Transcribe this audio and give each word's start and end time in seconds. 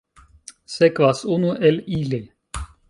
Sekvas 0.77 1.23
unu 1.37 1.55
el 1.71 1.81
ili. 2.01 2.25